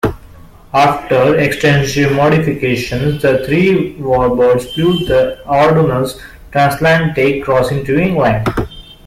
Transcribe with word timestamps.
After 0.73 1.35
extensive 1.37 2.13
modifications, 2.13 3.21
the 3.21 3.45
three 3.45 3.95
warbirds 3.99 4.73
flew 4.73 4.97
the 5.05 5.37
arduous 5.45 6.19
transatlantic 6.51 7.43
crossing 7.43 7.85
to 7.85 7.99
England. 7.99 8.47